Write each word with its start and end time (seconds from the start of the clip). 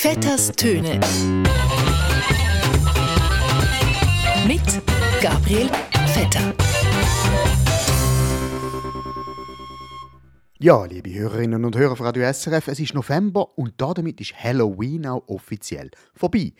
Vetters 0.00 0.52
Töne. 0.52 1.00
Mit 4.46 4.62
Gabriel 5.20 5.68
Vetter. 6.06 6.54
Ja, 10.60 10.84
liebe 10.84 11.12
Hörerinnen 11.12 11.64
und 11.64 11.76
Hörer 11.76 11.96
von 11.96 12.06
Radio 12.06 12.32
SRF, 12.32 12.68
es 12.68 12.78
ist 12.78 12.94
November 12.94 13.58
und 13.58 13.74
damit 13.78 14.20
ist 14.20 14.40
Halloween 14.40 15.04
auch 15.04 15.26
offiziell 15.26 15.90
vorbei. 16.14 16.52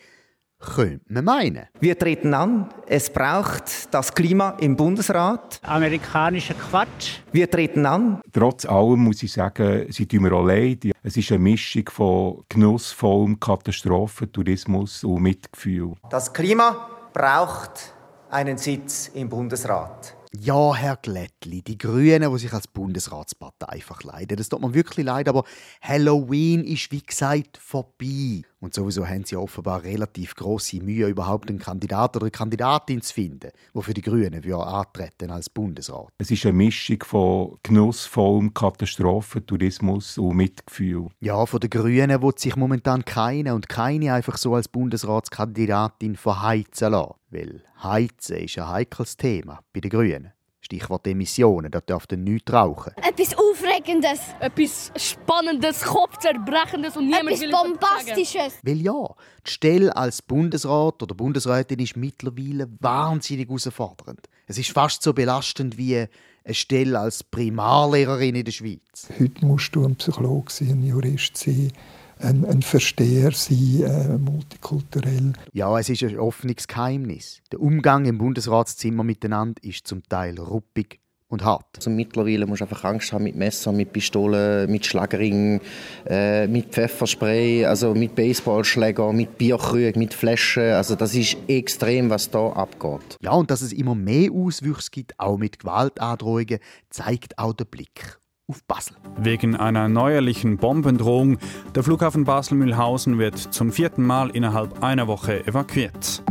Könnte 0.59 1.05
man 1.07 1.23
meinen. 1.23 1.67
Wir 1.79 1.97
treten 1.97 2.33
an, 2.33 2.69
es 2.85 3.09
braucht 3.09 3.93
das 3.93 4.13
Klima 4.13 4.57
im 4.59 4.75
Bundesrat. 4.75 5.61
Amerikanischer 5.63 6.53
Quatsch. 6.53 7.19
Wir 7.31 7.49
treten 7.49 7.85
an. 7.85 8.19
Trotz 8.33 8.65
allem 8.65 8.99
muss 8.99 9.23
ich 9.23 9.31
sagen, 9.31 9.85
sie 9.89 10.05
tun 10.05 10.23
mir 10.23 10.33
auch 10.33 10.45
leid. 10.45 10.85
Es 11.01 11.15
ist 11.15 11.31
eine 11.31 11.39
Mischung 11.39 11.89
von 11.89 12.43
genussvollem 12.49 13.39
Katastrophentourismus 13.39 15.05
und 15.05 15.21
Mitgefühl. 15.21 15.93
Das 16.09 16.33
Klima 16.33 16.89
braucht 17.13 17.93
einen 18.29 18.57
Sitz 18.57 19.11
im 19.13 19.29
Bundesrat. 19.29 20.13
Ja, 20.37 20.75
Herr 20.75 20.97
Glättli, 20.97 21.63
die 21.63 21.77
Grünen, 21.77 22.31
die 22.31 22.37
sich 22.37 22.53
als 22.53 22.67
Bundesratspartei 22.67 23.79
verkleiden, 23.81 24.37
das 24.37 24.49
tut 24.49 24.61
mir 24.61 24.73
wirklich 24.73 25.05
leid, 25.05 25.27
aber 25.27 25.43
Halloween 25.81 26.63
ist 26.63 26.91
wie 26.91 27.01
gesagt 27.01 27.57
vorbei. 27.57 28.43
Und 28.61 28.73
sowieso 28.73 29.07
haben 29.07 29.23
sie 29.23 29.37
offenbar 29.37 29.83
relativ 29.83 30.35
große 30.35 30.83
Mühe, 30.83 31.07
überhaupt 31.07 31.49
einen 31.49 31.59
Kandidat 31.59 32.15
oder 32.15 32.25
eine 32.25 32.31
Kandidatin 32.31 33.01
zu 33.01 33.13
finden, 33.13 33.51
die 33.73 33.81
für 33.81 33.93
die 33.93 34.01
Grünen 34.01 34.43
antreten 34.53 35.31
als 35.31 35.49
Bundesrat. 35.49 36.09
Es 36.17 36.29
ist 36.29 36.45
eine 36.45 36.53
Mischung 36.53 37.01
von 37.03 37.57
genussvollem 37.63 38.53
Katastrophentourismus 38.53 40.17
und 40.17 40.35
Mitgefühl. 40.35 41.07
Ja, 41.21 41.45
von 41.45 41.61
den 41.61 41.69
Grünen 41.69 42.21
wird 42.21 42.39
sich 42.39 42.55
momentan 42.57 43.05
keine 43.05 43.55
und 43.55 43.69
keine 43.69 44.13
einfach 44.13 44.37
so 44.37 44.55
als 44.55 44.67
Bundesratskandidatin 44.67 46.17
verheizen 46.17 46.91
lassen. 46.91 47.13
Weil 47.29 47.63
Heizen 47.81 48.37
ist 48.37 48.57
ein 48.57 48.67
heikles 48.67 49.15
Thema 49.15 49.59
bei 49.71 49.79
den 49.79 49.89
Grünen. 49.89 50.33
Stichwort 50.61 51.07
Emissionen, 51.07 51.71
da 51.71 51.79
dürften 51.79 52.23
nichts 52.23 52.51
rauchen. 52.51 52.93
Etwas 52.97 53.35
Aufregendes. 53.37 54.19
Etwas 54.39 54.91
Spannendes, 54.95 55.83
Kopfzerbrechendes 55.83 56.97
und 56.97 57.05
niemand 57.05 57.29
Etwas 57.29 57.41
will 57.41 57.51
Bombastisches. 57.51 58.59
Weil 58.63 58.81
ja, 58.81 59.15
die 59.45 59.51
Stelle 59.51 59.95
als 59.95 60.21
Bundesrat 60.21 61.01
oder 61.01 61.15
Bundesrätin 61.15 61.79
ist 61.79 61.95
mittlerweile 61.95 62.67
wahnsinnig 62.79 63.47
herausfordernd. 63.47 64.27
Es 64.47 64.57
ist 64.57 64.71
fast 64.71 65.01
so 65.01 65.13
belastend 65.13 65.77
wie 65.77 65.95
eine 65.95 66.53
Stelle 66.53 66.99
als 66.99 67.23
Primarlehrerin 67.23 68.35
in 68.35 68.45
der 68.45 68.51
Schweiz. 68.51 69.07
Heute 69.19 69.45
musst 69.45 69.75
du 69.75 69.85
ein 69.85 69.95
Psychologe 69.95 70.51
sein, 70.51 70.71
ein 70.71 70.85
Jurist 70.85 71.37
sein, 71.37 71.71
ein, 72.19 72.45
ein 72.45 72.61
Versteher 72.61 73.31
sein, 73.31 73.83
äh, 73.83 74.17
multikulturell. 74.17 75.33
Ja, 75.53 75.77
es 75.79 75.89
ist 75.89 76.03
ein 76.03 76.19
offenes 76.19 76.67
Geheimnis. 76.67 77.41
Der 77.51 77.61
Umgang 77.61 78.05
im 78.05 78.17
Bundesratszimmer 78.17 79.03
miteinander 79.03 79.63
ist 79.63 79.87
zum 79.87 80.03
Teil 80.03 80.39
ruppig 80.39 80.99
und 81.29 81.43
hart. 81.43 81.67
Also 81.75 81.89
mittlerweile 81.91 82.47
musst 82.47 82.61
du 82.61 82.65
einfach 82.65 82.83
Angst 82.83 83.13
haben 83.13 83.23
mit 83.23 83.35
Messer, 83.35 83.71
mit 83.71 83.93
Pistolen, 83.93 84.69
mit 84.69 84.85
Schlagring, 84.85 85.61
äh, 86.07 86.47
mit 86.47 86.69
Pfefferspray, 86.71 87.65
also 87.65 87.93
mit 87.93 88.15
Baseballschläger, 88.15 89.13
mit 89.13 89.37
Bierkrügen, 89.37 89.99
mit 89.99 90.13
Flaschen. 90.13 90.73
Also 90.73 90.95
das 90.95 91.13
ist 91.13 91.37
extrem, 91.47 92.09
was 92.09 92.31
da 92.31 92.49
abgeht. 92.49 93.17
Ja, 93.21 93.31
und 93.31 93.51
dass 93.51 93.61
es 93.61 93.73
immer 93.73 93.95
mehr 93.95 94.31
Auswüchse 94.31 94.89
gibt, 94.91 95.19
auch 95.19 95.37
mit 95.37 95.59
Gewaltandrohungen, 95.59 96.59
zeigt 96.89 97.37
auch 97.37 97.53
der 97.53 97.65
Blick 97.65 98.19
auf 98.49 98.63
Basel. 98.63 98.97
Wegen 99.17 99.55
einer 99.55 99.87
neuerlichen 99.87 100.57
Bombendrohung. 100.57 101.37
Der 101.75 101.83
Flughafen 101.83 102.25
Basel-Mühlhausen 102.25 103.19
wird 103.19 103.37
zum 103.37 103.71
vierten 103.71 104.03
Mal 104.03 104.31
innerhalb 104.31 104.83
einer 104.83 105.07
Woche 105.07 105.45
evakuiert. 105.47 106.23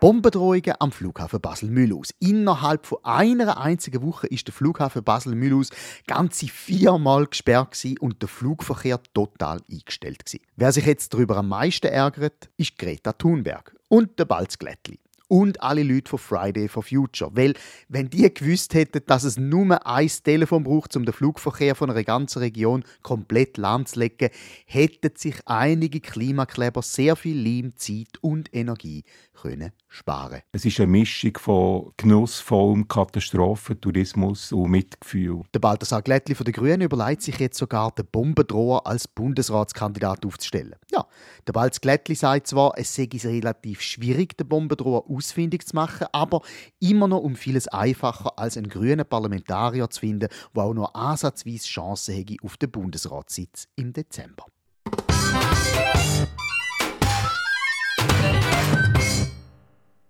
Bombendrohungen 0.00 0.74
am 0.78 0.92
Flughafen 0.92 1.40
Basel-Mühlhaus. 1.40 2.14
Innerhalb 2.20 2.86
von 2.86 2.98
einer 3.02 3.60
einzigen 3.60 4.00
Woche 4.02 4.28
ist 4.28 4.46
der 4.46 4.54
Flughafen 4.54 5.02
Basel-Mühlhaus 5.02 5.70
ganze 6.06 6.46
viermal 6.46 7.26
gesperrt 7.26 7.72
gewesen 7.72 7.98
und 7.98 8.22
der 8.22 8.28
Flugverkehr 8.28 9.00
total 9.12 9.60
eingestellt 9.70 10.24
gewesen. 10.24 10.44
Wer 10.56 10.72
sich 10.72 10.86
jetzt 10.86 11.12
darüber 11.12 11.36
am 11.38 11.48
meisten 11.48 11.88
ärgert, 11.88 12.48
ist 12.56 12.78
Greta 12.78 13.12
Thunberg 13.12 13.76
und 13.88 14.18
der 14.20 14.24
Balz 14.24 14.56
Glättli 14.58 15.00
und 15.28 15.62
alle 15.62 15.82
Leute 15.82 16.10
von 16.10 16.18
Friday 16.18 16.68
for 16.68 16.82
Future. 16.82 17.30
Weil, 17.34 17.54
wenn 17.88 18.10
die 18.10 18.32
gewusst 18.32 18.74
hätten, 18.74 19.02
dass 19.06 19.24
es 19.24 19.36
nur 19.36 19.86
ein 19.86 20.10
Telefon 20.24 20.64
braucht, 20.64 20.96
um 20.96 21.04
den 21.04 21.14
Flugverkehr 21.14 21.74
von 21.74 21.90
einer 21.90 22.04
ganzen 22.04 22.40
Region 22.40 22.84
komplett 23.02 23.56
lahmzulegen, 23.56 24.30
hätten 24.66 25.12
sich 25.16 25.36
einige 25.46 26.00
Klimakleber 26.00 26.82
sehr 26.82 27.14
viel 27.16 27.38
Leim, 27.38 27.76
Zeit 27.76 28.18
und 28.20 28.54
Energie 28.54 29.04
können 29.34 29.72
sparen. 29.88 30.42
Es 30.52 30.64
ist 30.64 30.80
eine 30.80 30.88
Mischung 30.88 31.36
von 31.38 31.92
genussvollem 31.96 32.88
Katastrophentourismus 32.88 34.52
und 34.52 34.70
Mitgefühl. 34.70 35.42
Der 35.54 35.60
Balthasar 35.60 36.02
Glättli 36.02 36.34
von 36.34 36.44
den 36.44 36.52
Grünen 36.52 36.82
überlegt 36.82 37.22
sich 37.22 37.38
jetzt 37.38 37.58
sogar, 37.58 37.92
den 37.92 38.06
Bombendroher 38.06 38.86
als 38.86 39.08
Bundesratskandidat 39.08 40.26
aufzustellen. 40.26 40.74
Ja, 40.98 41.06
der 41.46 41.52
Balz 41.52 41.80
Glättli 41.80 42.16
sagt 42.16 42.48
zwar, 42.48 42.72
es 42.76 42.92
sei 42.92 43.08
relativ 43.12 43.82
schwierig, 43.82 44.36
den 44.36 44.48
Bombendroher 44.48 45.08
ausfindig 45.08 45.64
zu 45.64 45.76
machen, 45.76 46.08
aber 46.10 46.42
immer 46.80 47.06
noch 47.06 47.20
um 47.20 47.36
vieles 47.36 47.68
einfacher 47.68 48.36
als 48.36 48.56
einen 48.56 48.68
grünen 48.68 49.06
Parlamentarier 49.06 49.88
zu 49.90 50.00
finden, 50.00 50.28
der 50.56 50.62
auch 50.64 50.74
nur 50.74 50.96
ansatzweise 50.96 51.68
Chancen 51.68 52.16
hätte 52.16 52.34
auf 52.42 52.56
den 52.56 52.72
Bundesratssitz 52.72 53.68
im 53.76 53.92
Dezember. 53.92 54.46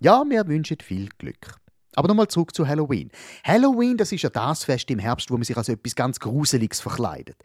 Ja, 0.00 0.24
wir 0.26 0.46
wünschen 0.46 0.78
viel 0.80 1.10
Glück. 1.18 1.57
Aber 1.94 2.08
nochmal 2.08 2.28
zurück 2.28 2.54
zu 2.54 2.66
Halloween. 2.66 3.10
Halloween, 3.44 3.96
das 3.96 4.12
ist 4.12 4.22
ja 4.22 4.30
das 4.30 4.64
Fest 4.64 4.90
im 4.90 4.98
Herbst, 4.98 5.30
wo 5.30 5.34
man 5.34 5.44
sich 5.44 5.56
als 5.56 5.68
etwas 5.68 5.94
ganz 5.94 6.20
Gruseliges 6.20 6.80
verkleidet. 6.80 7.36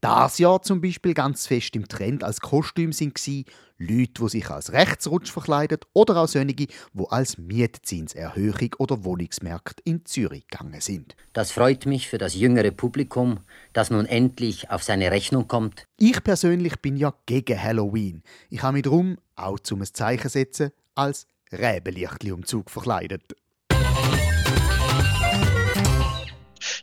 Das 0.00 0.38
Jahr 0.38 0.62
zum 0.62 0.80
Beispiel 0.80 1.14
ganz 1.14 1.46
fest 1.46 1.76
im 1.76 1.86
Trend 1.86 2.24
als 2.24 2.40
Kostüm 2.40 2.92
sind 2.92 3.14
gsi 3.14 3.44
Leute, 3.80 4.22
die 4.22 4.28
sich 4.28 4.50
als 4.50 4.72
Rechtsrutsch 4.72 5.30
verkleidet 5.30 5.86
oder 5.94 6.18
auch 6.18 6.28
solche, 6.28 6.54
die 6.54 6.68
als 7.08 7.38
Mietzinserhöhung 7.38 8.74
oder 8.78 9.04
Wohnungsmärkte 9.04 9.82
in 9.84 10.04
Zürich 10.04 10.46
gegangen 10.48 10.80
sind. 10.82 11.16
Das 11.32 11.50
freut 11.50 11.86
mich 11.86 12.08
für 12.08 12.18
das 12.18 12.34
jüngere 12.34 12.72
Publikum, 12.72 13.40
das 13.72 13.90
nun 13.90 14.04
endlich 14.04 14.70
auf 14.70 14.82
seine 14.82 15.10
Rechnung 15.10 15.48
kommt. 15.48 15.86
Ich 15.98 16.22
persönlich 16.22 16.80
bin 16.80 16.96
ja 16.96 17.14
gegen 17.24 17.60
Halloween. 17.60 18.22
Ich 18.50 18.62
habe 18.62 18.74
mich 18.74 18.82
darum, 18.82 19.16
auch 19.34 19.58
zum 19.60 19.82
Zeichen 19.82 20.28
setzen, 20.28 20.72
als 20.94 21.26
Räbelichtli-Umzug 21.50 22.70
verkleidet. 22.70 23.34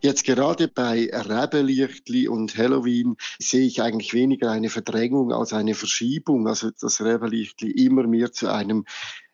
Jetzt 0.02 0.24
gerade 0.24 0.68
bei 0.68 1.09
Rebelichtli 1.12 2.30
und 2.30 2.58
Halloween 2.58 3.18
sehe 3.40 3.66
ich 3.66 3.81
eigentlich 3.81 4.13
weniger 4.13 4.52
eine 4.52 4.69
Verdrängung 4.69 5.34
als 5.34 5.52
eine 5.53 5.74
Verschiebung. 5.74 6.47
Also 6.47 6.72
dass 6.72 7.02
Rebelichtli 7.02 7.72
immer 7.72 8.08
mehr 8.08 8.31
zu 8.31 8.47
einem 8.52 8.85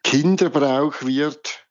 Kinderbrauch 0.04 1.04
wird 1.04 1.63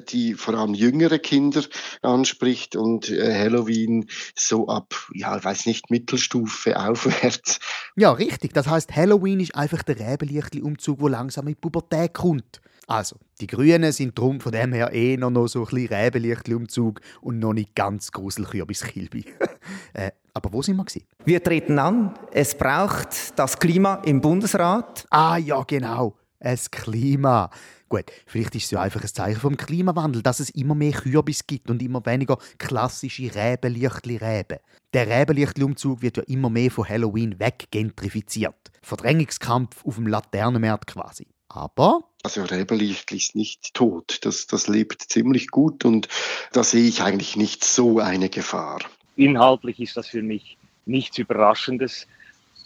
die 0.00 0.34
vor 0.34 0.54
allem 0.54 0.74
jüngere 0.74 1.18
Kinder 1.18 1.62
anspricht 2.02 2.76
und 2.76 3.08
äh, 3.08 3.34
Halloween 3.34 4.08
so 4.34 4.68
ab, 4.68 4.94
ja, 5.14 5.36
ich 5.36 5.44
weiß 5.44 5.66
nicht, 5.66 5.90
Mittelstufe 5.90 6.78
aufwärts. 6.78 7.60
Ja, 7.96 8.12
richtig. 8.12 8.52
Das 8.52 8.66
heißt, 8.66 8.94
Halloween 8.94 9.40
ist 9.40 9.54
einfach 9.54 9.82
der 9.82 9.98
Rebelichtli-Umzug, 9.98 10.98
der 10.98 11.10
langsam 11.10 11.46
in 11.46 11.54
die 11.54 11.60
Pubertät 11.60 12.14
kommt. 12.14 12.60
Also, 12.86 13.16
die 13.40 13.46
Grünen 13.46 13.92
sind 13.92 14.18
drum 14.18 14.40
von 14.40 14.50
dem 14.50 14.72
her 14.72 14.92
eh 14.92 15.16
noch 15.16 15.46
so 15.46 15.60
ein 15.60 15.64
bisschen 15.66 15.94
Rebelichtli-Umzug 15.94 17.00
und 17.20 17.38
noch 17.38 17.52
nicht 17.52 17.76
ganz 17.76 18.10
Gruselkürbis-Kilby. 18.10 19.26
äh, 19.92 20.10
aber 20.34 20.52
wo 20.52 20.60
sind 20.60 20.76
wir 20.76 20.84
gewesen? 20.84 21.06
Wir 21.24 21.42
treten 21.42 21.78
an, 21.78 22.14
es 22.32 22.56
braucht 22.56 23.38
das 23.38 23.60
Klima 23.60 24.02
im 24.04 24.20
Bundesrat. 24.20 25.06
Ah 25.10 25.36
ja, 25.36 25.62
genau. 25.62 26.16
Es 26.40 26.70
Klima. 26.70 27.50
Gut, 27.90 28.04
vielleicht 28.24 28.54
ist 28.54 28.66
es 28.66 28.70
ja 28.70 28.80
einfach 28.80 29.02
ein 29.02 29.08
Zeichen 29.08 29.40
vom 29.40 29.56
Klimawandel, 29.56 30.22
dass 30.22 30.38
es 30.38 30.48
immer 30.50 30.76
mehr 30.76 30.92
Kürbis 30.92 31.48
gibt 31.48 31.70
und 31.70 31.82
immer 31.82 32.06
weniger 32.06 32.38
klassische 32.56 33.34
Räbenlichtli-Reben. 33.34 34.58
Der 34.94 35.08
Räbenlichtli-Umzug 35.08 36.00
wird 36.00 36.18
ja 36.18 36.22
immer 36.28 36.50
mehr 36.50 36.70
von 36.70 36.88
Halloween 36.88 37.40
weggentrifiziert. 37.40 38.70
Verdrängungskampf 38.80 39.84
auf 39.84 39.96
dem 39.96 40.06
Laternenmarkt 40.06 40.86
quasi. 40.86 41.26
Aber 41.48 42.04
also 42.22 42.44
Rebelichtli 42.44 43.16
ist 43.16 43.34
nicht 43.34 43.74
tot. 43.74 44.20
Das, 44.22 44.46
das 44.46 44.68
lebt 44.68 45.02
ziemlich 45.02 45.48
gut 45.48 45.84
und 45.84 46.06
da 46.52 46.62
sehe 46.62 46.86
ich 46.86 47.02
eigentlich 47.02 47.34
nicht 47.34 47.64
so 47.64 47.98
eine 47.98 48.28
Gefahr. 48.28 48.78
Inhaltlich 49.16 49.80
ist 49.80 49.96
das 49.96 50.06
für 50.06 50.22
mich 50.22 50.58
nichts 50.86 51.18
Überraschendes, 51.18 52.06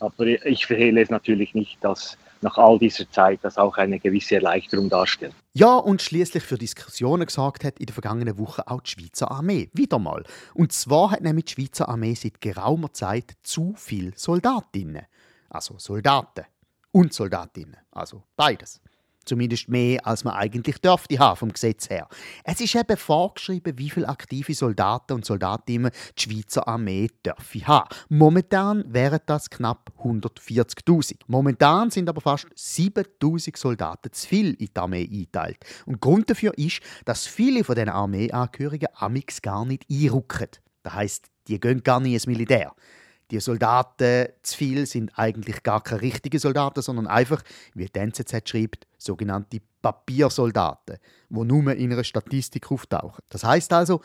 aber 0.00 0.26
ich 0.26 0.66
verhehle 0.66 1.00
es 1.00 1.08
natürlich 1.08 1.54
nicht, 1.54 1.82
dass 1.82 2.18
nach 2.44 2.58
all 2.58 2.78
dieser 2.78 3.10
Zeit 3.10 3.40
das 3.42 3.58
auch 3.58 3.76
eine 3.76 3.98
gewisse 3.98 4.36
Erleichterung 4.36 4.88
darstellt. 4.88 5.34
Ja, 5.54 5.76
und 5.76 6.02
schließlich 6.02 6.44
für 6.44 6.58
Diskussionen 6.58 7.26
gesagt 7.26 7.64
hat 7.64 7.78
in 7.80 7.86
der 7.86 7.94
vergangenen 7.94 8.38
Woche 8.38 8.68
auch 8.68 8.82
die 8.82 8.90
Schweizer 8.90 9.30
Armee. 9.30 9.70
Wieder 9.72 9.98
mal. 9.98 10.22
Und 10.54 10.72
zwar 10.72 11.10
hat 11.10 11.22
nämlich 11.22 11.46
die 11.46 11.52
Schweizer 11.54 11.88
Armee 11.88 12.14
seit 12.14 12.40
geraumer 12.40 12.92
Zeit 12.92 13.32
zu 13.42 13.74
viele 13.76 14.12
Soldatinnen. 14.14 15.06
also 15.48 15.78
Soldaten 15.78 16.44
und 16.92 17.12
Soldatinnen, 17.12 17.76
also 17.90 18.22
beides. 18.36 18.80
Zumindest 19.24 19.68
mehr, 19.68 20.06
als 20.06 20.24
man 20.24 20.34
eigentlich 20.34 20.80
dürfte 20.80 21.18
haben 21.18 21.36
vom 21.36 21.52
Gesetz 21.52 21.88
her. 21.90 22.08
Es 22.44 22.60
ist 22.60 22.74
eben 22.74 22.96
vorgeschrieben, 22.96 23.78
wie 23.78 23.90
viele 23.90 24.08
aktive 24.08 24.54
Soldaten 24.54 25.14
und 25.14 25.24
Soldatinnen 25.24 25.90
die 26.18 26.22
Schweizer 26.22 26.66
Armee 26.68 27.08
dürfe 27.24 27.66
haben. 27.66 27.88
Momentan 28.08 28.84
wären 28.86 29.20
das 29.26 29.50
knapp 29.50 29.90
140.000. 30.02 31.20
Momentan 31.26 31.90
sind 31.90 32.08
aber 32.08 32.20
fast 32.20 32.46
7.000 32.56 33.56
Soldaten 33.56 34.12
zu 34.12 34.28
viel 34.28 34.54
in 34.54 34.66
die 34.66 34.76
Armee 34.76 35.08
eingeteilt. 35.10 35.58
Und 35.86 36.00
Grund 36.00 36.30
dafür 36.30 36.56
ist, 36.56 36.80
dass 37.04 37.26
viele 37.26 37.64
von 37.64 37.74
diesen 37.74 37.88
Armeeangehörigen 37.90 38.88
amix 38.94 39.42
gar 39.42 39.64
nicht 39.64 39.84
einrücken. 39.90 40.48
Das 40.82 40.94
heisst, 40.94 41.30
die 41.48 41.58
gehen 41.58 41.82
gar 41.82 42.00
nicht 42.00 42.14
ins 42.14 42.26
Militär. 42.26 42.74
Die 43.30 43.40
Soldaten 43.40 44.28
zu 44.42 44.56
viel 44.56 44.86
sind 44.86 45.10
eigentlich 45.18 45.62
gar 45.62 45.82
keine 45.82 46.02
richtigen 46.02 46.38
Soldaten, 46.38 46.82
sondern 46.82 47.06
einfach, 47.06 47.42
wie 47.74 47.86
die 47.86 47.98
NZZ 47.98 48.48
schreibt, 48.48 48.86
sogenannte 48.98 49.60
Papiersoldaten, 49.80 50.98
die 51.28 51.44
nur 51.44 51.72
in 51.72 51.92
einer 51.92 52.04
Statistik 52.04 52.70
auftauchen. 52.70 53.22
Das 53.28 53.44
heißt 53.44 53.72
also, 53.72 54.00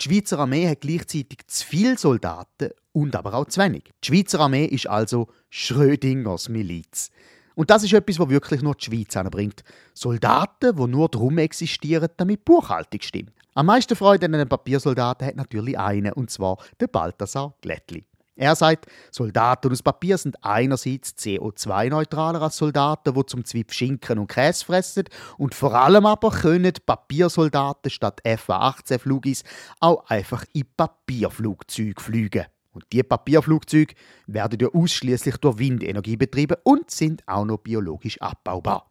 die 0.00 0.04
Schweizer 0.04 0.38
Armee 0.38 0.68
hat 0.68 0.80
gleichzeitig 0.80 1.46
zu 1.46 1.66
viele 1.66 1.96
Soldaten 1.96 2.70
und 2.92 3.16
aber 3.16 3.34
auch 3.34 3.46
zu 3.46 3.60
wenig. 3.60 3.84
Die 4.04 4.08
Schweizer 4.08 4.40
Armee 4.40 4.66
ist 4.66 4.86
also 4.86 5.28
Schrödingers 5.48 6.48
Miliz. 6.48 7.10
Und 7.54 7.70
das 7.70 7.84
ist 7.84 7.92
etwas, 7.92 8.18
was 8.18 8.28
wirklich 8.28 8.62
nur 8.62 8.74
die 8.74 8.84
Schweiz 8.84 9.16
anbringt. 9.16 9.62
Soldaten, 9.94 10.76
die 10.76 10.86
nur 10.86 11.08
darum 11.08 11.38
existieren, 11.38 12.08
damit 12.16 12.44
Buchhaltung 12.44 13.00
stimmt. 13.02 13.32
Am 13.54 13.66
meisten 13.66 13.96
Freude 13.96 14.26
an 14.26 14.34
einem 14.34 14.48
Papiersoldaten 14.48 15.26
hat 15.26 15.36
natürlich 15.36 15.78
einer, 15.78 16.16
und 16.16 16.30
zwar 16.30 16.56
der 16.80 16.86
Balthasar 16.86 17.54
Glättli. 17.60 18.06
Er 18.34 18.56
sagt, 18.56 18.86
Soldaten 19.10 19.70
aus 19.70 19.82
Papier 19.82 20.16
sind 20.16 20.42
einerseits 20.42 21.14
CO2-neutraler 21.18 22.40
als 22.40 22.56
Soldaten, 22.56 23.12
die 23.12 23.26
zum 23.26 23.44
Zwieb 23.44 23.72
Schinken 23.72 24.18
und 24.18 24.28
Käse 24.28 24.64
fressen, 24.64 25.04
und 25.36 25.54
vor 25.54 25.74
allem 25.74 26.06
aber 26.06 26.30
können 26.30 26.72
Papiersoldaten 26.86 27.90
statt 27.90 28.22
FA-18-Flugis 28.24 29.44
auch 29.80 30.08
einfach 30.08 30.46
in 30.54 30.64
Papierflugzeuge 30.76 32.00
fliegen. 32.00 32.46
Und 32.72 32.86
die 32.90 33.02
Papierflugzeuge 33.02 33.94
werden 34.26 34.58
ja 34.62 34.68
ausschließlich 34.68 35.36
durch 35.36 35.58
Windenergie 35.58 36.16
betrieben 36.16 36.56
und 36.64 36.90
sind 36.90 37.22
auch 37.28 37.44
noch 37.44 37.58
biologisch 37.58 38.18
abbaubar. 38.22 38.88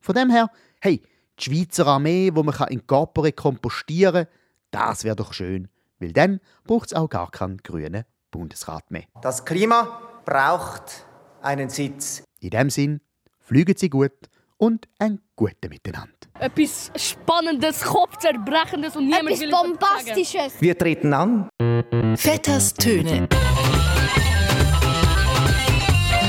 Von 0.00 0.14
dem 0.14 0.30
her, 0.30 0.50
hey, 0.80 1.02
die 1.40 1.42
Schweizer 1.42 1.88
Armee, 1.88 2.30
wo 2.32 2.44
man 2.44 2.54
in 2.68 2.86
Körper 2.86 3.32
kompostieren 3.32 4.26
kann, 4.26 4.34
das 4.70 5.02
wäre 5.02 5.16
doch 5.16 5.32
schön, 5.32 5.66
weil 5.98 6.12
dann 6.12 6.38
braucht 6.62 6.86
es 6.86 6.94
auch 6.94 7.08
gar 7.08 7.32
keinen 7.32 7.58
grünen 7.58 8.04
Bundesrat 8.34 8.90
mehr. 8.90 9.04
Das 9.22 9.44
Klima 9.44 10.00
braucht 10.24 11.06
einen 11.40 11.70
Sitz. 11.70 12.24
In 12.40 12.50
dem 12.50 12.68
Sinn, 12.68 13.00
fliegen 13.38 13.76
Sie 13.76 13.88
gut 13.88 14.10
und 14.56 14.88
ein 14.98 15.20
guten 15.36 15.68
Miteinander. 15.68 16.10
Etwas 16.40 16.90
Spannendes, 16.96 17.82
Kopfzerbrechendes 17.84 18.96
und 18.96 19.04
niemand 19.04 19.28
Etwas 19.28 19.40
will 19.40 19.50
Bombastisches. 19.52 20.60
Wir 20.60 20.76
treten 20.76 21.14
an. 21.14 21.48
Vetters 22.16 22.74
Töne. 22.74 23.28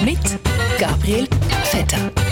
Mit 0.04 0.20
Gabriel 0.78 1.28
Vetter. 1.64 2.25